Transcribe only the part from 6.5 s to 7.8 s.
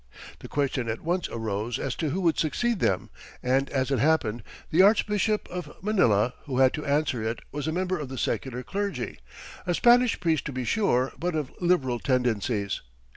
had to answer it was a